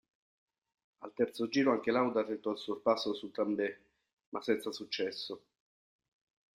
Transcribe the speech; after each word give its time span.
Al 1.03 1.13
terzo 1.13 1.47
giro 1.47 1.69
anche 1.69 1.91
Lauda 1.91 2.25
tentò 2.25 2.49
il 2.49 2.57
sorpasso 2.57 3.13
su 3.13 3.29
Tambay, 3.29 3.77
ma 4.29 4.41
senza 4.41 4.71
successo. 4.71 5.43